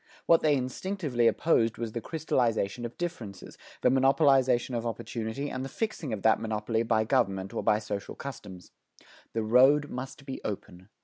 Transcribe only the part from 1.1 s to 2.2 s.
opposed was the